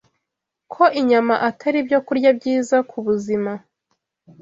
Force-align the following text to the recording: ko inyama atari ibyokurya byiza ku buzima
ko 0.73 0.83
inyama 0.99 1.35
atari 1.49 1.77
ibyokurya 1.81 2.29
byiza 2.37 2.77
ku 2.89 2.97
buzima 3.05 3.51